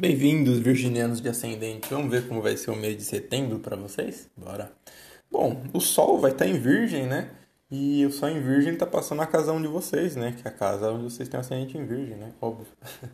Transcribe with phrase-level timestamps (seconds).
[0.00, 1.90] Bem-vindos, virginianos de ascendente.
[1.90, 4.30] Vamos ver como vai ser o mês de setembro para vocês?
[4.34, 4.72] Bora.
[5.30, 7.28] Bom, o Sol vai estar tá em Virgem, né?
[7.70, 10.32] E o Sol em Virgem está passando na casa 1 de vocês, né?
[10.32, 12.32] Que é a casa onde vocês têm ascendente em Virgem, né?
[12.40, 12.66] Óbvio.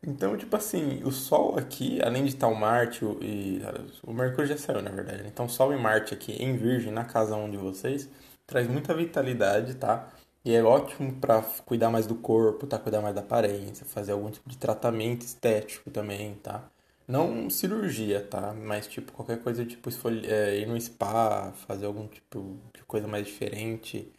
[0.00, 3.60] Então, tipo assim, o Sol aqui, além de estar o Marte e.
[4.04, 5.24] O Mercúrio já saiu, na verdade.
[5.24, 5.30] Né?
[5.32, 8.08] Então, Sol e Marte aqui em Virgem, na casa 1 de vocês,
[8.46, 10.08] traz muita vitalidade, tá?
[10.48, 12.78] E é ótimo para cuidar mais do corpo, tá?
[12.78, 16.64] Cuidar mais da aparência, fazer algum tipo de tratamento estético também, tá?
[17.06, 18.54] Não cirurgia, tá?
[18.54, 19.90] Mas tipo qualquer coisa tipo
[20.24, 24.10] é, ir no spa, fazer algum tipo de coisa mais diferente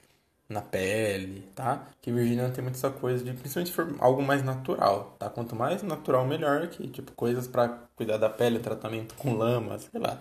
[0.47, 1.87] na pele, tá?
[1.99, 5.31] Que Virgínia tem muito essa coisa de principalmente se for algo mais natural, tá?
[5.31, 9.99] Quanto mais natural melhor que tipo coisas para cuidar da pele, tratamento com lama, sei
[9.99, 10.19] lá.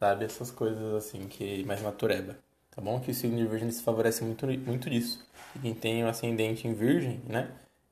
[0.00, 2.36] Sabe essas coisas assim que mais natureba
[2.74, 3.00] tá bom?
[3.00, 5.24] Que o signo de virgem se favorece muito, muito disso.
[5.56, 7.50] E quem tem o ascendente em virgem, né?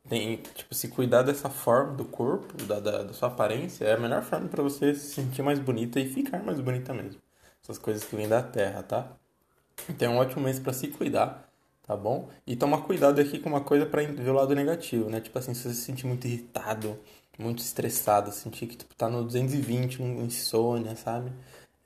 [0.09, 3.99] Tem, tipo, se cuidar dessa forma do corpo, da, da, da sua aparência, é a
[3.99, 7.21] melhor forma para você se sentir mais bonita e ficar mais bonita mesmo.
[7.63, 9.13] Essas coisas que vêm da terra, tá?
[9.89, 11.49] Então é um ótimo mês para se cuidar,
[11.87, 12.29] tá bom?
[12.47, 15.21] E tomar cuidado aqui com uma coisa para ver o lado negativo, né?
[15.21, 16.99] Tipo assim, se você se sentir muito irritado,
[17.39, 21.33] muito estressado, sentir que tipo, tá no 220, um insônia, sabe?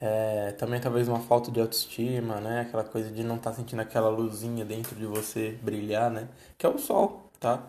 [0.06, 2.60] É, também talvez uma falta de autoestima, né?
[2.60, 6.28] Aquela coisa de não estar tá sentindo aquela luzinha dentro de você brilhar, né?
[6.58, 7.62] Que é o sol, tá?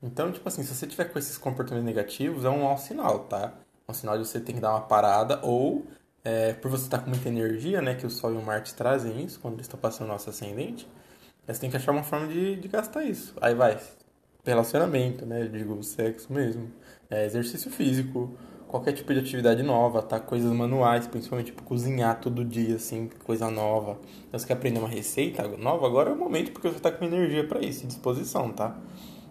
[0.00, 3.52] Então, tipo assim, se você tiver com esses comportamentos negativos, é um mau sinal, tá?
[3.88, 5.84] É um sinal de você ter que dar uma parada ou
[6.24, 7.96] é, por você estar tá com muita energia, né?
[7.96, 10.88] Que o Sol e o Marte trazem isso quando eles estão passando o nosso ascendente.
[11.48, 13.34] Você tem que achar uma forma de, de gastar isso.
[13.40, 13.80] Aí vai,
[14.44, 15.42] relacionamento, né?
[15.42, 16.70] Eu digo sexo mesmo.
[17.10, 18.36] É, exercício físico,
[18.72, 20.18] qualquer tipo de atividade nova, tá?
[20.18, 23.98] Coisas manuais, principalmente tipo cozinhar todo dia, assim, coisa nova.
[24.26, 27.04] Então, você quer aprender uma receita nova, agora é o momento porque você tá com
[27.04, 28.74] energia para isso, disposição, tá?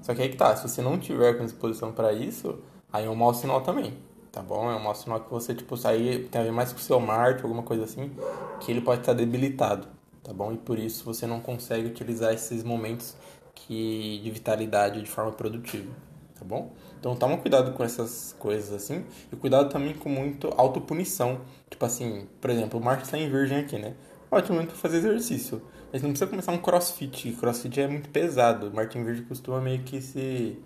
[0.03, 2.59] Só que aí que tá, se você não tiver com disposição para isso,
[2.93, 3.95] aí é um mau sinal também,
[4.31, 4.69] tá bom?
[4.69, 6.99] É um mau sinal que você, tipo, sair, tem a ver mais com o seu
[6.99, 8.11] Marte, alguma coisa assim,
[8.59, 9.87] que ele pode estar debilitado,
[10.21, 10.53] tá bom?
[10.53, 13.15] E por isso você não consegue utilizar esses momentos
[13.55, 16.10] que, de vitalidade de forma produtiva
[16.41, 16.73] tá bom?
[16.99, 19.05] Então toma cuidado com essas coisas assim.
[19.31, 21.41] E cuidado também com muito autopunição.
[21.69, 23.93] Tipo assim, por exemplo, o Marcos está em virgem aqui, né?
[24.31, 25.61] Ótimo momento para fazer exercício.
[25.93, 27.33] Mas não precisa começar um crossfit.
[27.33, 28.69] Crossfit é muito pesado.
[28.69, 30.57] O Martin Virgem costuma meio que se.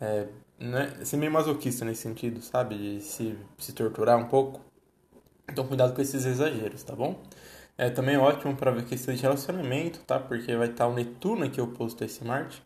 [0.00, 0.26] É,
[0.58, 2.76] né, ser meio masoquista nesse sentido, sabe?
[2.76, 4.60] De se, se torturar um pouco.
[5.48, 7.22] Então cuidado com esses exageros, tá bom?
[7.78, 10.18] É também ótimo para ver questão de relacionamento, tá?
[10.18, 12.65] Porque vai estar o Netuno aqui oposto a esse Marte.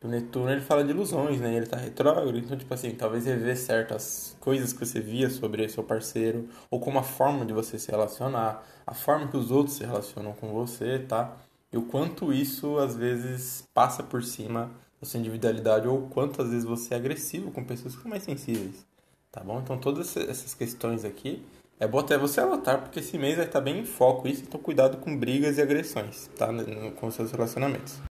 [0.00, 1.56] O Netuno ele fala de ilusões, né?
[1.56, 5.82] Ele tá retrógrado, então, tipo assim, talvez rever certas coisas que você via sobre seu
[5.82, 9.84] parceiro, ou como a forma de você se relacionar, a forma que os outros se
[9.84, 11.36] relacionam com você, tá?
[11.72, 14.70] E o quanto isso às vezes passa por cima
[15.00, 18.22] da sua individualidade, ou quanto às vezes você é agressivo com pessoas que são mais
[18.22, 18.86] sensíveis,
[19.32, 19.58] tá bom?
[19.58, 21.44] Então, todas essas questões aqui
[21.80, 24.60] é bom até você anotar, porque esse mês vai estar bem em foco isso, então
[24.60, 26.48] cuidado com brigas e agressões, tá?
[27.00, 28.07] Com seus relacionamentos.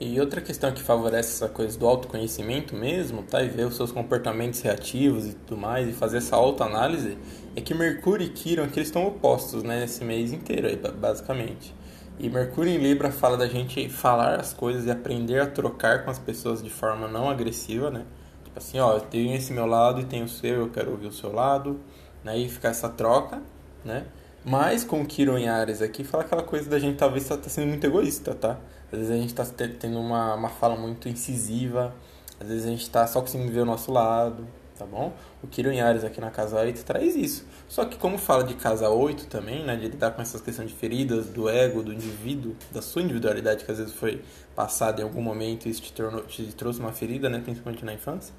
[0.00, 3.42] E outra questão que favorece essa coisa do autoconhecimento mesmo, tá?
[3.42, 7.16] E ver os seus comportamentos reativos e tudo mais, e fazer essa autoanálise,
[7.54, 9.80] é que Mercúrio e Quiron aqui eles estão opostos, né?
[9.80, 11.72] Nesse mês inteiro, aí, basicamente.
[12.18, 16.10] E Mercúrio em Libra fala da gente falar as coisas e aprender a trocar com
[16.10, 18.04] as pessoas de forma não agressiva, né?
[18.44, 21.06] Tipo assim, ó, eu tenho esse meu lado e tenho o seu, eu quero ouvir
[21.06, 21.80] o seu lado,
[22.22, 22.36] né?
[22.36, 23.40] E ficar essa troca,
[23.84, 24.06] né?
[24.44, 27.48] Mas com o Kiron em Ares aqui, fala aquela coisa da gente talvez estar tá
[27.48, 28.58] sendo muito egoísta, tá?
[28.94, 29.44] Às vezes a gente está
[29.78, 31.94] tendo uma, uma fala muito incisiva,
[32.40, 34.46] às vezes a gente está só conseguindo ver o nosso lado,
[34.78, 35.12] tá bom?
[35.42, 37.46] O Kiron em Ares aqui na casa 8 traz isso.
[37.68, 39.76] Só que como fala de casa 8 também, né?
[39.76, 43.70] De lidar com essas questões de feridas, do ego, do indivíduo, da sua individualidade que
[43.70, 44.22] às vezes foi
[44.54, 47.40] passada em algum momento e isso te, tornou, te trouxe uma ferida, né?
[47.40, 48.32] Principalmente na infância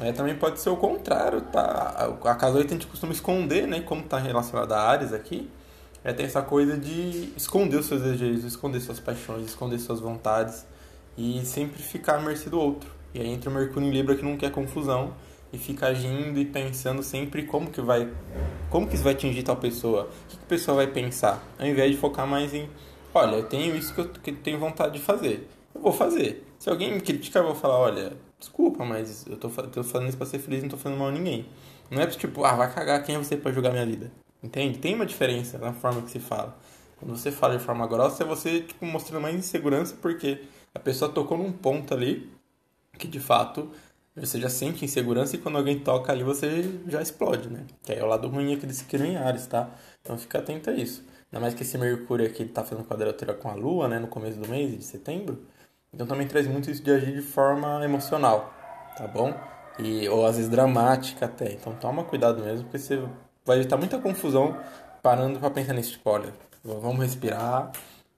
[0.00, 2.12] é, também pode ser o contrário, tá?
[2.24, 3.80] A casa 8 a gente costuma esconder, né?
[3.80, 5.50] Como tá relacionada a Ares aqui,
[6.06, 10.64] é, tem essa coisa de esconder os seus desejos, esconder suas paixões, esconder suas vontades
[11.18, 12.88] e sempre ficar à mercê do outro.
[13.12, 15.14] E aí entra o Mercúrio em Libra que não quer confusão
[15.52, 18.08] e fica agindo e pensando sempre como que vai
[18.70, 21.66] como que isso vai atingir tal pessoa, o que, que a pessoa vai pensar, ao
[21.66, 22.70] invés de focar mais em,
[23.12, 26.46] olha, eu tenho isso que eu, que tenho vontade de fazer, eu vou fazer.
[26.56, 30.16] Se alguém me criticar, eu vou falar, olha, desculpa, mas eu tô, tô fazendo isso
[30.16, 31.46] pra ser feliz, não tô fazendo mal a ninguém.
[31.90, 34.10] Não é tipo, ah, vai cagar, quem é você pra julgar minha vida?
[34.46, 34.78] Entende?
[34.78, 36.56] Tem uma diferença na forma que se fala.
[36.98, 41.10] Quando você fala de forma grossa, é você, tipo, mostrando mais insegurança, porque a pessoa
[41.10, 42.30] tocou num ponto ali
[42.96, 43.70] que, de fato,
[44.14, 47.64] você já sente insegurança e quando alguém toca ali, você já explode, né?
[47.82, 49.68] Que é o lado ruim aqui desse Quirón em Ares, tá?
[50.00, 51.04] Então fica atento a isso.
[51.32, 53.98] Ainda mais que esse Mercúrio aqui tá fazendo quadratura com a Lua, né?
[53.98, 55.44] No começo do mês, de setembro.
[55.92, 58.54] Então também traz muito isso de agir de forma emocional,
[58.96, 59.34] tá bom?
[59.78, 61.52] E, ou às vezes dramática até.
[61.52, 63.02] Então toma cuidado mesmo, porque você
[63.46, 64.60] vai evitar muita confusão
[65.02, 66.34] parando para pensar tipo, olha,
[66.64, 67.70] vamos respirar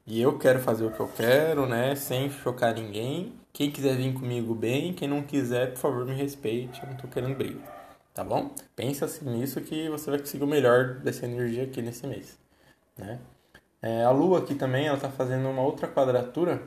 [0.06, 3.34] e eu quero fazer o que eu quero, né, sem chocar ninguém.
[3.52, 7.06] Quem quiser vir comigo bem, quem não quiser, por favor, me respeite, eu não tô
[7.08, 7.60] querendo briga.
[8.14, 8.50] Tá bom?
[8.74, 12.38] Pensa assim nisso que você vai conseguir o melhor dessa energia aqui nesse mês,
[12.96, 13.20] né?
[13.80, 16.62] É, a Lua aqui também, ela tá fazendo uma outra quadratura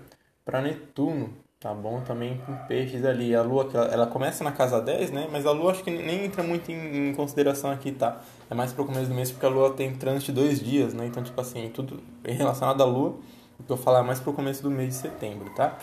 [0.46, 2.02] para Netuno, tá bom?
[2.02, 3.36] Também com peixes ali.
[3.36, 5.30] A lua, ela começa na casa 10, né?
[5.31, 8.19] Mas a lua acho que nem entra muito em, em consideração aqui, tá?
[8.50, 11.06] É mais pro começo do mês porque a lua tem trânsito de dois dias, né?
[11.06, 13.16] Então, tipo assim, tudo relacionado à lua,
[13.60, 15.78] o que eu falar é mais pro começo do mês de setembro, tá?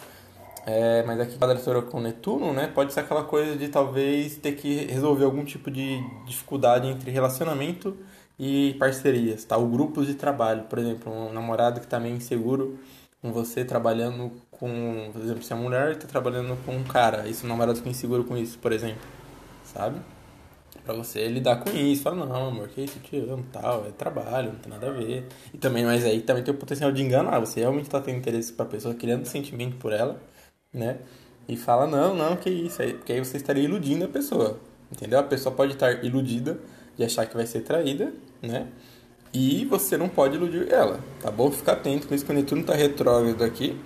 [0.67, 2.67] É, mas aqui quadratura com Netuno, né?
[2.75, 7.97] Pode ser aquela coisa de talvez ter que resolver algum tipo de dificuldade entre relacionamento
[8.37, 9.57] e parcerias, tá?
[9.57, 12.79] Ou grupos de trabalho, por exemplo, um namorado que tá meio inseguro
[13.21, 17.35] com você trabalhando com, por exemplo, se a mulher está trabalhando com um cara, e
[17.35, 19.03] se o namorado fica inseguro com isso, por exemplo,
[19.65, 20.01] sabe?
[20.85, 24.53] Pra você lidar com isso, fala, não, amor, que isso, te amo, tal, é trabalho,
[24.53, 25.27] não tem nada a ver.
[25.53, 28.53] E também, mas aí também tem o potencial de enganar, você realmente está tendo interesse
[28.53, 30.19] pra pessoa, criando sentimento por ela,
[30.73, 30.99] né?
[31.49, 34.59] E fala, não, não, que isso, aí, porque aí você estaria iludindo a pessoa,
[34.91, 35.19] entendeu?
[35.19, 36.59] A pessoa pode estar iludida
[36.97, 38.13] de achar que vai ser traída,
[38.43, 38.69] né?
[39.33, 41.51] E você não pode iludir ela, tá bom?
[41.51, 43.79] Fica atento com isso que o Netuno está retrógrado aqui.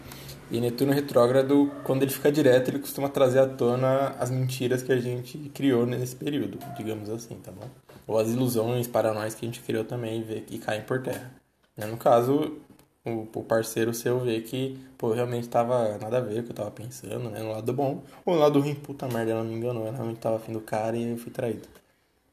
[0.50, 4.93] E Netuno retrógrado, quando ele fica direto, ele costuma trazer à tona as mentiras que
[4.93, 7.69] a gente criou nesse período, digamos assim, tá bom?
[8.06, 11.33] Ou as ilusões paranoias que a gente criou também e caem por terra.
[11.77, 11.87] Né?
[11.87, 12.59] No caso,
[13.05, 16.71] o, parceiro seu vê que, pô, realmente tava nada a ver o que eu tava
[16.71, 17.41] pensando, né?
[17.43, 18.03] No lado bom.
[18.25, 20.97] Ou no lado ruim, puta merda, ela me enganou, eu realmente tava afim do cara
[20.97, 21.67] e eu fui traído.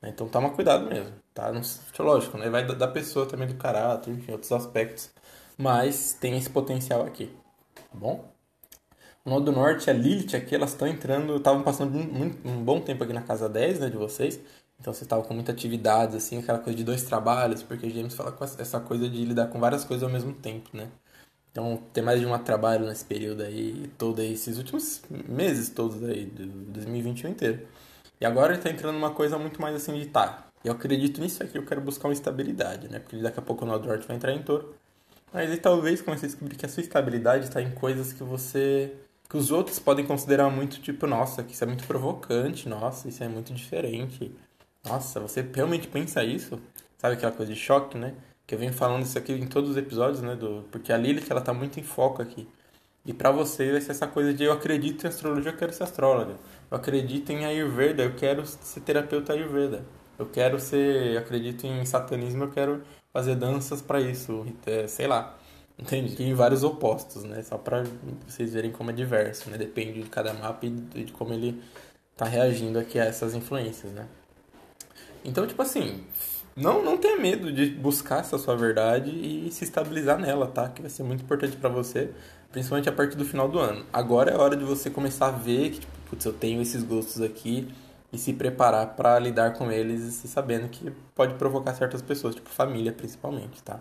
[0.02, 0.10] Né?
[0.10, 1.52] Então toma cuidado mesmo, tá?
[1.52, 1.62] Não,
[2.00, 2.50] lógico, né?
[2.50, 5.12] Vai da pessoa também, do caráter, enfim, outros aspectos.
[5.58, 7.32] Mas tem esse potencial aqui,
[7.76, 8.32] tá bom?
[9.26, 13.04] No Nó do Norte, a Lilith aqui, elas estão entrando, estavam passando um, bom tempo
[13.04, 14.40] aqui na casa 10, né, de vocês.
[14.80, 18.32] Então vocês estavam com muita atividade, assim, aquela coisa de dois trabalhos, porque James fala
[18.32, 20.90] com essa coisa de lidar com várias coisas ao mesmo tempo, né?
[21.52, 26.26] Então tem mais de um trabalho nesse período aí, todo esses últimos meses todos aí,
[26.26, 27.68] de 2021 inteiro.
[28.20, 30.46] E agora ele tá entrando numa coisa muito mais assim de tá.
[30.64, 33.00] Eu acredito nisso aqui, eu quero buscar uma estabilidade, né?
[33.00, 34.76] Porque daqui a pouco o Nodort vai entrar em touro.
[35.32, 38.94] Mas aí talvez comece a descobrir que a sua estabilidade está em coisas que você.
[39.30, 43.28] que os outros podem considerar muito tipo, nossa, isso é muito provocante, nossa, isso é
[43.28, 44.36] muito diferente.
[44.84, 46.60] Nossa, você realmente pensa isso?
[46.98, 48.14] Sabe aquela coisa de choque, né?
[48.46, 50.36] Que eu venho falando isso aqui em todos os episódios, né?
[50.36, 50.66] Do...
[50.72, 52.48] Porque a Lilith, ela tá muito em foco aqui.
[53.06, 55.84] E para você vai ser essa coisa de eu acredito em astrologia, eu quero ser
[55.84, 56.36] astróloga.
[56.70, 59.84] Eu acredito em Ayurveda, eu quero ser terapeuta Ayurveda.
[60.18, 65.08] Eu quero ser, eu acredito em satanismo, eu quero fazer danças para isso, é, sei
[65.08, 65.36] lá.
[65.78, 66.16] Entende?
[66.16, 67.42] Tem vários opostos, né?
[67.42, 67.84] Só para
[68.28, 69.58] vocês verem como é diverso, né?
[69.58, 71.62] Depende de cada mapa e de como ele
[72.18, 74.06] tá reagindo aqui a essas influências, né?
[75.24, 76.04] Então, tipo assim,
[76.56, 80.68] não, não tenha medo de buscar essa sua verdade e se estabilizar nela, tá?
[80.68, 82.12] Que vai ser muito importante para você,
[82.52, 83.86] principalmente a partir do final do ano.
[83.94, 87.22] Agora é hora de você começar a ver que, tipo, putz, eu tenho esses gostos
[87.22, 87.68] aqui
[88.12, 92.50] e se preparar para lidar com eles e sabendo que pode provocar certas pessoas, tipo
[92.50, 93.80] família principalmente, tá?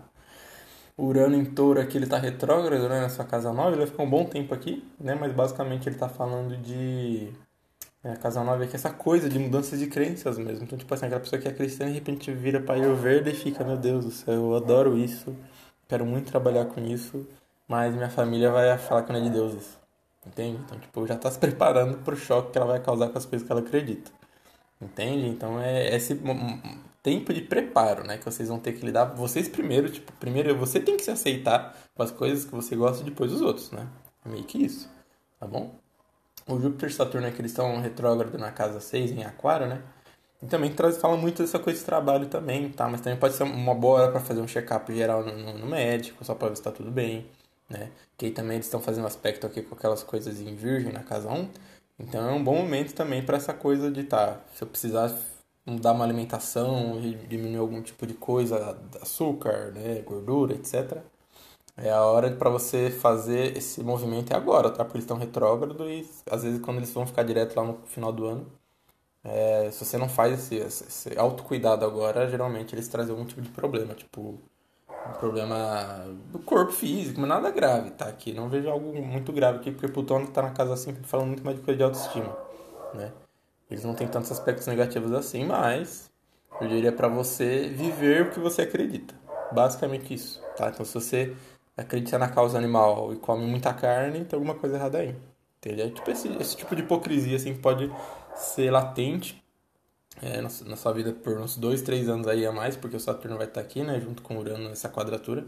[0.95, 3.87] O Urano em touro aqui, ele tá retrógrado, né, na sua casa 9, ele vai
[3.87, 7.29] ficar um bom tempo aqui, né, mas basicamente ele tá falando de...
[8.03, 10.63] É, a casa 9 aqui, essa coisa de mudanças de crenças mesmo.
[10.63, 13.33] Então, tipo assim, aquela pessoa que é cristã de repente vira para ir verde e
[13.33, 15.35] fica, meu Deus do céu, eu adoro isso,
[15.87, 17.27] quero muito trabalhar com isso,
[17.67, 19.79] mas minha família vai falar que não é de Deus isso.
[20.29, 20.59] Entende?
[20.63, 23.45] Então, tipo, já tá se preparando pro choque que ela vai causar com as coisas
[23.45, 24.11] que ela acredita.
[24.79, 25.27] Entende?
[25.27, 26.17] Então é esse
[27.03, 28.17] tempo de preparo, né?
[28.17, 29.05] Que vocês vão ter que lidar.
[29.15, 33.03] Vocês primeiro, tipo, primeiro você tem que se aceitar com as coisas que você gosta
[33.03, 33.87] depois os outros, né?
[34.25, 34.89] É meio que isso,
[35.39, 35.75] tá bom?
[36.47, 39.81] O Júpiter e Saturno é que eles estão retrógrado na casa 6 em Aquário, né?
[40.41, 42.87] E também traz, fala muito dessa coisa de trabalho também, tá?
[42.87, 45.67] Mas também pode ser uma boa hora para fazer um check-up geral no, no, no
[45.67, 47.27] médico, só para ver se tá tudo bem
[47.69, 47.91] né?
[48.17, 51.29] Que aí também eles estão fazendo aspecto aqui com aquelas coisas em virgem na casa
[51.29, 51.49] 1.
[51.99, 55.13] Então é um bom momento também para essa coisa de tá, se eu precisar
[55.65, 61.03] mudar uma alimentação, diminuir algum tipo de coisa, açúcar, né, gordura, etc.
[61.77, 64.83] É a hora para você fazer esse movimento é agora, tá?
[64.83, 68.11] Porque eles estão retrógrado e às vezes quando eles vão ficar direto lá no final
[68.11, 68.47] do ano,
[69.23, 73.49] é, se você não faz esse, esse autocuidado agora, geralmente eles trazem algum tipo de
[73.49, 74.39] problema, tipo
[75.09, 78.05] um problema do corpo físico, mas nada grave, tá?
[78.05, 81.43] Aqui não vejo algo muito grave aqui, porque Plutão tá na casa assim, falando muito
[81.43, 82.37] mais de coisa de autoestima,
[82.93, 83.11] né?
[83.69, 86.09] Eles não têm tantos aspectos negativos assim, mas
[86.59, 89.13] eu diria para você viver o que você acredita.
[89.51, 90.69] Basicamente isso, tá?
[90.69, 91.35] Então se você
[91.77, 95.15] acredita na causa animal e come muita carne, tem alguma coisa errada aí,
[95.57, 95.87] Entendeu?
[95.87, 97.91] É tipo esse, esse tipo de hipocrisia assim pode
[98.35, 99.43] ser latente
[100.21, 103.37] é, na, sua vida por uns dois, três anos aí a mais, porque o Saturno
[103.37, 105.45] vai estar aqui, né, junto com o Urano nessa quadratura.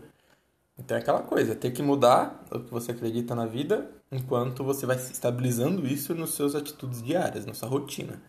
[0.77, 4.85] Então é aquela coisa, ter que mudar o que você acredita na vida, enquanto você
[4.85, 8.21] vai estabilizando isso nos seus atitudes diárias, na sua rotina.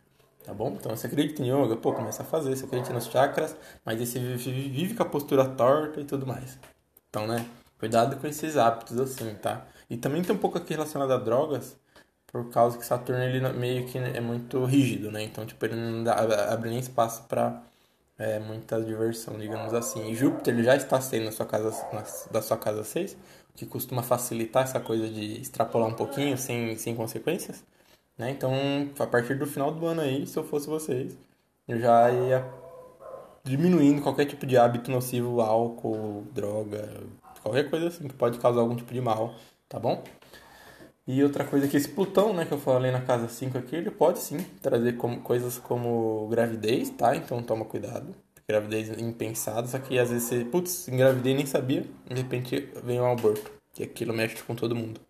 [0.44, 0.76] Tá bom?
[0.78, 4.06] Então você acredita em yoga, pô, começa a fazer, você acredita nos chakras, mas aí
[4.06, 6.58] você vive, vive com a postura torta e tudo mais.
[7.08, 7.46] Então, né,
[7.78, 9.64] cuidado com esses hábitos assim, tá?
[9.88, 11.76] E também tem um pouco aqui relacionado a drogas,
[12.32, 15.22] por causa que Saturno ele meio que é muito rígido, né?
[15.22, 16.14] Então, tipo, ele não dá,
[16.52, 17.62] abre nem espaço para
[18.18, 20.10] é, muita diversão, digamos assim.
[20.10, 23.16] E Júpiter ele já está sendo na sua casa, na, da sua casa 6, o
[23.54, 27.62] que costuma facilitar essa coisa de extrapolar um pouquinho sem, sem consequências,
[28.18, 28.30] né?
[28.30, 28.52] Então,
[28.98, 31.16] a partir do final do ano aí, se eu fosse vocês,
[31.68, 32.46] eu já ia
[33.44, 36.88] diminuindo qualquer tipo de hábito nocivo, álcool, droga,
[37.42, 39.34] qualquer coisa assim que pode causar algum tipo de mal,
[39.68, 40.02] tá bom?
[41.06, 43.90] E outra coisa que esse Plutão, né, que eu falei na casa 5 aqui, ele
[43.90, 47.16] pode sim trazer como, coisas como gravidez, tá?
[47.16, 48.14] Então toma cuidado.
[48.48, 53.10] Gravidez impensada, só que às vezes você, putz, engravidei nem sabia, de repente vem um
[53.10, 55.00] aborto, que aquilo mexe com todo mundo.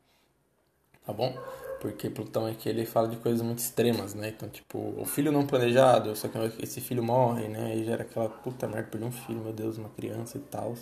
[1.04, 1.36] Tá bom?
[1.80, 4.28] Porque Plutão é que ele fala de coisas muito extremas, né?
[4.28, 7.76] Então, tipo, o filho não planejado, só que esse filho morre, né?
[7.76, 10.74] E gera aquela puta merda, perdi um filho, meu Deus, uma criança e tal.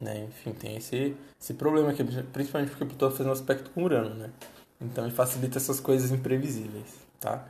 [0.00, 0.24] Né?
[0.28, 2.02] Enfim, tem esse, esse problema aqui,
[2.32, 4.30] principalmente porque Plutão faz um aspecto com Urano, né?
[4.80, 7.44] Então ele facilita essas coisas imprevisíveis, tá?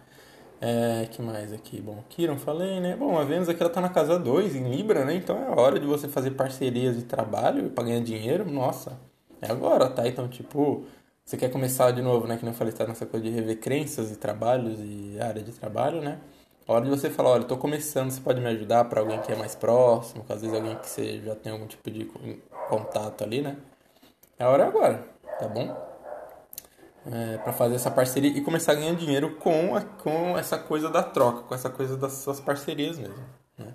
[0.60, 1.80] É, que mais aqui?
[1.80, 2.96] Bom, Kiron falei, né?
[2.96, 5.14] Bom, a Vênus aqui ela tá na casa 2, em Libra, né?
[5.14, 8.44] Então é hora de você fazer parcerias de trabalho para ganhar dinheiro.
[8.50, 8.98] Nossa,
[9.40, 10.06] é agora, tá?
[10.06, 10.84] Então, tipo,
[11.24, 12.36] você quer começar de novo, né?
[12.36, 16.02] Que não falei, tá nessa coisa de rever crenças e trabalhos e área de trabalho,
[16.02, 16.18] né?
[16.68, 19.32] A hora de você falar, olha, tô começando, você pode me ajudar para alguém que
[19.32, 22.04] é mais próximo, às vezes alguém que você já tem algum tipo de
[22.68, 23.56] contato ali, né?
[24.38, 25.04] A hora é agora,
[25.38, 25.76] tá bom?
[27.10, 30.88] É, para fazer essa parceria e começar a ganhar dinheiro com, a, com essa coisa
[30.88, 33.24] da troca, com essa coisa das suas parcerias mesmo,
[33.58, 33.74] né?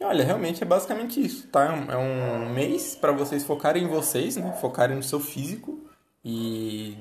[0.00, 1.66] E olha, realmente é basicamente isso, tá?
[1.66, 4.52] É um, é mês para vocês focarem em vocês, né?
[4.58, 5.78] Focarem no seu físico
[6.24, 6.96] e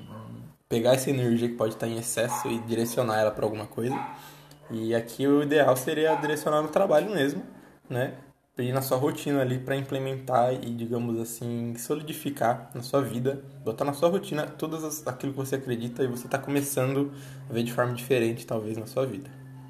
[0.67, 3.95] pegar essa energia que pode estar em excesso e direcionar ela para alguma coisa.
[4.71, 7.43] E aqui o ideal seria direcionar no trabalho mesmo,
[7.89, 8.13] né?
[8.57, 13.85] Ir na sua rotina ali para implementar e, digamos assim, solidificar na sua vida, botar
[13.85, 17.09] na sua rotina tudo aquilo que você acredita e você está começando
[17.49, 19.29] a ver de forma diferente, talvez, na sua vida.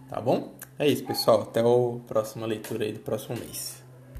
[0.09, 0.55] Tá bom?
[0.79, 1.43] É isso, pessoal.
[1.43, 1.63] Até a
[2.07, 3.83] próxima leitura aí do próximo mês.